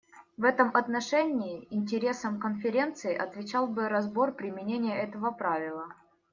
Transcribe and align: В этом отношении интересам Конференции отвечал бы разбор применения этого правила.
В 0.35 0.45
этом 0.45 0.75
отношении 0.75 1.67
интересам 1.69 2.39
Конференции 2.39 3.13
отвечал 3.13 3.67
бы 3.67 3.87
разбор 3.87 4.33
применения 4.33 4.97
этого 4.99 5.29
правила. 5.29 5.93